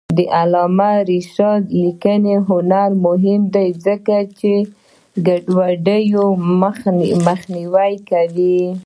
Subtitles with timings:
[0.17, 4.53] د علامه رشاد لیکنی هنر مهم دی ځکه چې
[5.27, 6.03] ګډوډي
[7.27, 8.61] مخنیوی کوي.